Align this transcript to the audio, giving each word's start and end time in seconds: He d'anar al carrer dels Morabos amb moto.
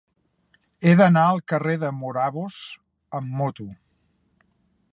He 0.85 0.93
d'anar 1.01 1.25
al 1.33 1.41
carrer 1.53 1.75
dels 1.83 1.95
Morabos 1.97 2.57
amb 3.21 3.37
moto. 3.43 3.69